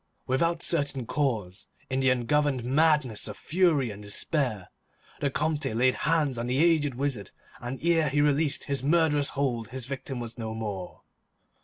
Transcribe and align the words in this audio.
Without 0.25 0.63
certain 0.63 1.05
cause, 1.05 1.67
in 1.87 1.99
the 1.99 2.09
ungoverned 2.09 2.63
madness 2.63 3.27
of 3.27 3.37
fury 3.37 3.91
and 3.91 4.01
despair, 4.01 4.69
the 5.19 5.29
Comte 5.29 5.65
laid 5.75 5.93
hands 5.93 6.39
on 6.39 6.47
the 6.47 6.57
aged 6.57 6.95
wizard, 6.95 7.29
and 7.59 7.77
ere 7.83 8.09
he 8.09 8.19
released 8.19 8.63
his 8.63 8.81
murderous 8.83 9.29
hold 9.37 9.67
his 9.69 9.85
victim 9.85 10.19
was 10.19 10.39
no 10.39 10.55
more. 10.55 11.03